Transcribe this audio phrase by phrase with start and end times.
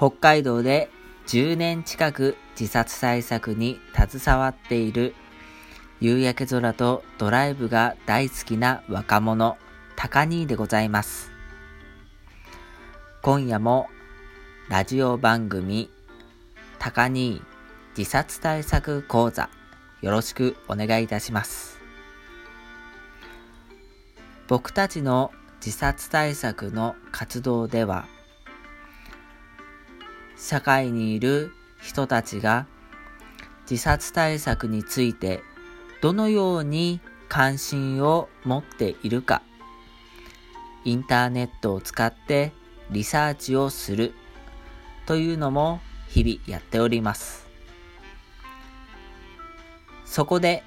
[0.00, 0.88] 北海道で
[1.26, 5.14] 10年近く自殺対策に携わっている
[6.00, 9.58] 夕焼け空とドライブが大好きな若者、
[9.96, 11.30] 高兄でございます。
[13.20, 13.90] 今夜も
[14.70, 15.90] ラジオ番組
[16.78, 17.42] 高兄
[17.94, 19.50] 自殺対策講座
[20.00, 21.78] よろしくお願いいたします。
[24.48, 28.06] 僕たちの自殺対策の活動では
[30.50, 32.66] 社会にいる人たちが
[33.70, 35.44] 自殺対策について
[36.02, 39.42] どのように関心を持っているか
[40.84, 42.50] インターネットを使って
[42.90, 44.12] リサーチをする
[45.06, 45.78] というのも
[46.08, 47.46] 日々やっております。
[50.04, 50.64] そこで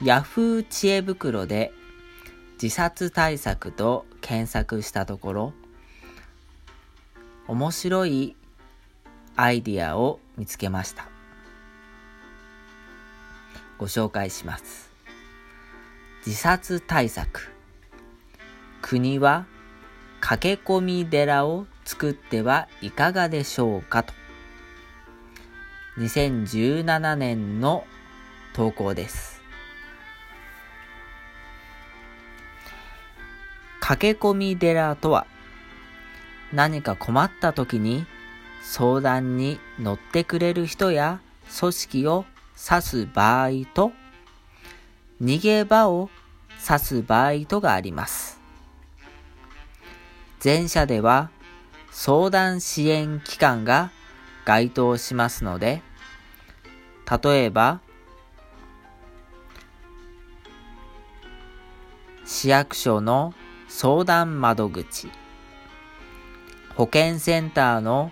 [0.00, 1.72] Yahoo 知恵袋で
[2.62, 5.52] 自殺対策と検索したところ
[7.48, 8.36] 面白い
[9.36, 11.08] アイディアを見つけました。
[13.78, 14.90] ご紹介します。
[16.26, 17.50] 自殺対策。
[18.80, 19.46] 国は
[20.20, 24.12] 駆け込み寺を作ってはいかがでしょうかと。
[25.98, 27.84] 2017年の
[28.54, 29.42] 投稿です。
[33.80, 35.26] 駆け込み寺とは
[36.52, 38.06] 何か困った時に
[38.62, 41.20] 相談に乗ってくれる人や
[41.58, 42.24] 組織を
[42.70, 43.92] 指す場合と、
[45.20, 46.08] 逃げ場を
[46.68, 48.40] 指す場合とがあります。
[50.42, 51.30] 前者では
[51.90, 53.90] 相談支援機関が
[54.44, 55.82] 該当しますので、
[57.22, 57.80] 例えば、
[62.24, 63.34] 市役所の
[63.68, 65.10] 相談窓口、
[66.76, 68.10] 保健センターの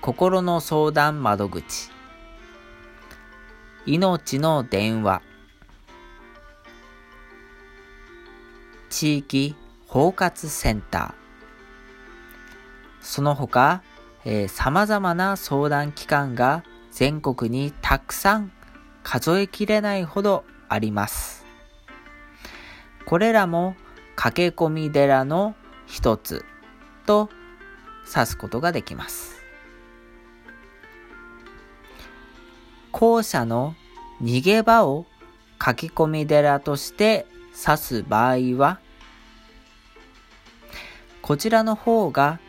[0.00, 1.90] 心の相談窓口、
[3.84, 5.22] 命の電話、
[8.90, 11.14] 地域包括センター、
[13.00, 13.82] その他、
[14.24, 18.52] えー、様々な相談機関が全国にたくさん
[19.02, 21.44] 数えきれないほどあります。
[23.04, 23.74] これらも
[24.14, 25.54] 駆け込み寺の
[25.86, 26.44] 一つ
[27.06, 27.30] と
[28.06, 29.37] 指すことができます。
[32.92, 33.74] 後者の
[34.22, 35.06] 逃げ場を
[35.64, 37.26] 書き込み寺として
[37.66, 38.80] 指す場合は、
[41.22, 42.40] こちらの方が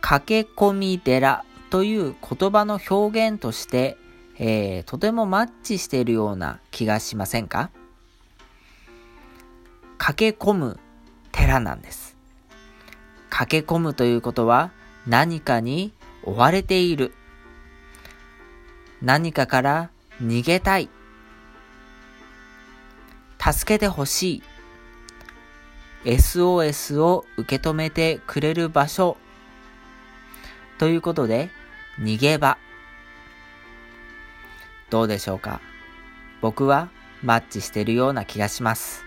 [0.00, 3.96] 駆け込み寺という言葉の表現として、
[4.38, 7.70] えー、とてもマッチしているような気がしませんか？
[9.98, 10.80] 駆け込む
[11.30, 12.16] 寺なんです。
[13.28, 14.72] 駆け込むということは
[15.06, 15.92] 何かに
[16.24, 17.14] 追われている。
[19.02, 19.90] 何かから
[20.22, 20.90] 逃げたい。
[23.38, 24.42] 助けてほしい。
[26.04, 29.16] SOS を受け止めてくれる場所。
[30.78, 31.50] ということで、
[31.98, 32.58] 逃げ場。
[34.90, 35.60] どうでしょうか？
[36.40, 36.88] 僕は
[37.22, 39.04] マッチしてるような気がします。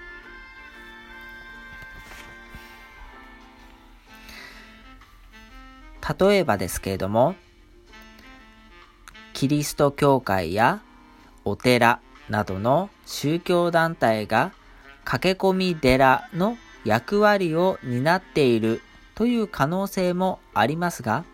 [6.20, 7.36] 例えばですけれども、
[9.44, 10.82] キリスト教会や
[11.44, 12.00] お寺
[12.30, 14.54] などの宗教団体が
[15.04, 18.82] 駆け込み寺の役割を担っている
[19.16, 21.26] という可能性もありますが、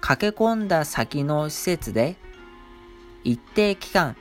[0.00, 2.14] 駆け込んだ先の施設で
[3.24, 4.14] 一定期間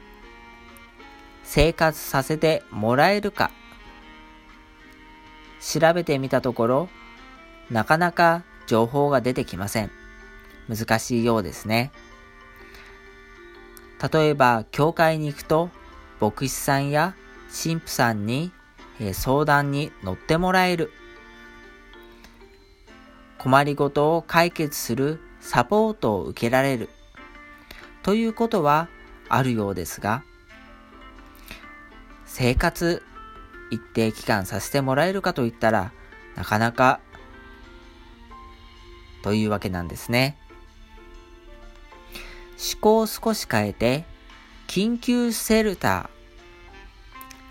[1.44, 3.52] 生活させてもらえるか
[5.62, 6.90] 調べてみたところ
[7.70, 9.92] なかなか情報が出てきません。
[10.68, 11.92] 難しいようですね。
[14.12, 15.70] 例えば、教会に行くと、
[16.20, 17.16] 牧師さんや
[17.48, 18.52] 神父さんに、
[19.00, 20.92] え相談に乗ってもらえる。
[23.38, 26.90] 困りごとを解決するサポートを受けられる。
[28.02, 28.90] ということは
[29.30, 30.24] あるようですが、
[32.26, 33.04] 生活
[33.72, 35.94] 一定期間させてもらえるかといったら、
[36.36, 37.00] なかなか
[39.24, 40.38] というわけなんですね。
[42.58, 44.06] 思考を少し変えて、
[44.68, 46.10] 緊急シェルタ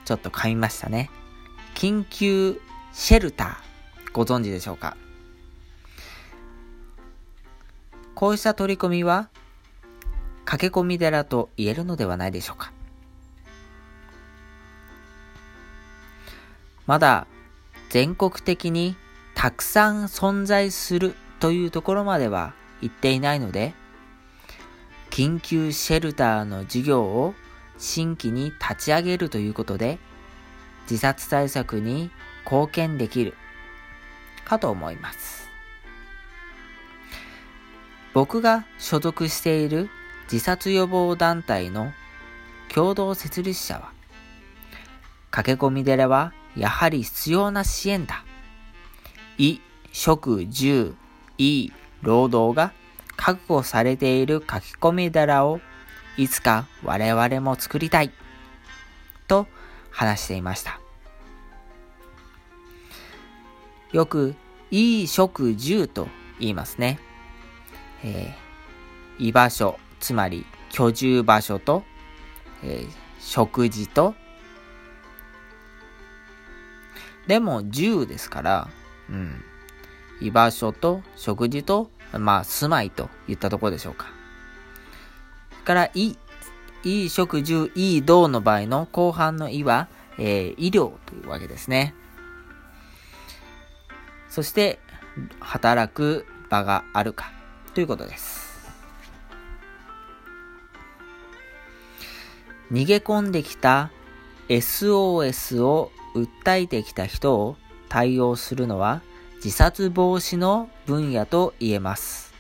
[0.04, 0.06] ー。
[0.06, 1.10] ちょっと噛みましたね。
[1.75, 2.60] 緊急
[2.93, 4.12] シェルター。
[4.12, 4.96] ご存知でしょうか？
[8.14, 9.31] こうした取り組みは、
[10.44, 12.72] 駆け込み寺と言えるのではないでしょうか？
[16.87, 17.26] まだ
[17.90, 18.96] 全国的に
[19.34, 23.75] たくさん存在するというところまでは言っていないので、
[25.12, 27.34] 緊急シェルターの事業を
[27.76, 29.98] 新規に立ち上げるということで、
[30.90, 32.10] 自殺対策に
[32.46, 33.34] 貢献できる
[34.46, 35.50] かと思います。
[38.14, 39.90] 僕が所属している
[40.32, 41.92] 自殺予防団体の
[42.72, 43.92] 共同設立者は、
[45.30, 48.24] 駆け込み寺はやはり必要な支援だ。
[49.36, 49.60] 衣、
[49.92, 50.94] 食、住、
[51.36, 51.70] い
[52.00, 52.72] 労働が
[53.22, 55.60] 確保されている書き込み寺を
[56.16, 58.10] いつか我々も作りたい。
[59.28, 59.46] と
[59.92, 60.80] 話していました。
[63.92, 64.34] よく、
[64.72, 66.08] いい食住と
[66.40, 66.98] 言いますね。
[68.02, 71.84] えー、居場所、つまり居住場所と、
[72.64, 72.90] えー、
[73.20, 74.16] 食事と、
[77.28, 78.69] でも住ですから、
[79.08, 79.44] うん。
[80.26, 84.06] 居場所と食事と、まあ、住まいといったところでしょうか。
[85.64, 86.16] から、い、
[86.84, 89.88] いい食住、いい道の場合の後半のいは、
[90.19, 91.94] えー、医療というわけですね。
[94.28, 94.78] そして、
[95.40, 97.32] 働く場があるか
[97.74, 98.42] ということです。
[102.72, 103.90] 逃げ込んできた
[104.48, 107.56] SOS を訴えてきた人を
[107.90, 109.02] 対応するのは
[109.44, 112.32] 自殺防止の分野と言えます。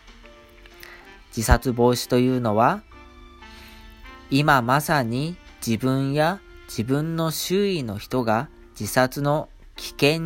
[1.36, 2.82] 自殺防止というのは
[4.30, 5.34] 今まさに
[5.66, 6.38] 自分や
[6.68, 10.18] 自分の周囲の人が自殺の危険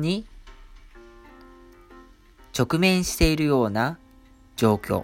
[0.00, 0.24] に
[2.56, 3.98] 直面しているような
[4.54, 5.02] 状況。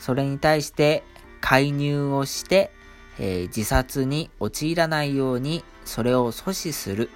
[0.00, 1.04] それに対して
[1.40, 2.72] 介入をして、
[3.20, 7.10] えー、自殺に陥らないようにそれを阻止する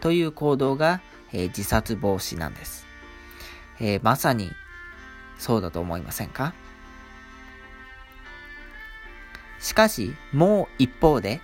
[0.00, 1.00] という行動が、
[1.34, 2.86] えー、自殺防止なんです、
[3.80, 4.50] えー、まさに
[5.38, 6.54] そうだと思いませんか？
[9.60, 11.40] しかし、もう一方で、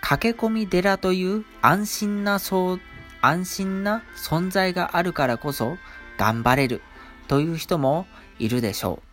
[0.00, 2.80] 駆け込み寺という安心なそう
[3.20, 5.78] 安心な存在があるからこそ
[6.18, 6.82] 頑張れる
[7.26, 8.06] という人も
[8.38, 9.08] いるでしょう。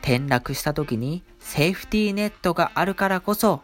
[0.00, 3.62] 転落した時にセーフティーネットがあるからこそ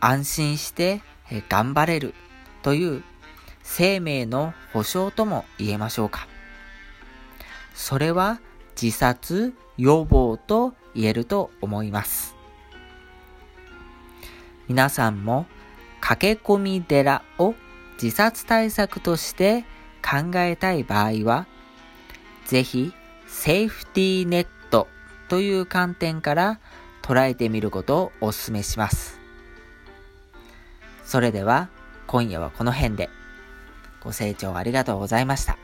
[0.00, 1.02] 安心して
[1.48, 2.14] 頑張れる
[2.62, 3.02] という
[3.72, 6.26] 生命の保障とも言えましょうか。
[7.72, 8.40] それは
[8.80, 12.34] 自殺予防と言えると思います。
[14.66, 15.46] 皆さんも
[16.00, 17.54] 駆け込み寺を
[18.02, 19.64] 自殺対策として
[20.02, 21.46] 考えたい場合は、
[22.46, 22.92] ぜひ
[23.28, 24.88] セーフティーネット
[25.28, 26.58] という観点から
[27.02, 29.20] 捉えてみることをお勧めします。
[31.04, 31.68] それでは
[32.08, 33.08] 今夜はこの辺で
[34.02, 35.59] ご清聴ありがとうございました。